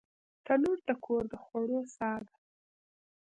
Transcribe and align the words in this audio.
تنور 0.45 0.77
د 0.87 0.89
کور 1.05 1.23
د 1.31 1.33
خوړو 1.43 1.79
ساه 1.95 2.17
ده 2.25 2.35